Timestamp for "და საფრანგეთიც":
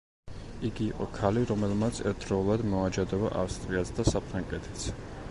3.99-4.87